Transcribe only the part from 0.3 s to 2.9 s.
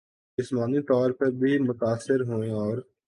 جسمانی طور پر بھی متاثر ہوئیں اور